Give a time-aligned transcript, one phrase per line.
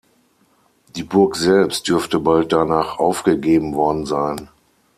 [0.95, 4.49] Die Burg selbst dürfte bald danach aufgegeben worden sein.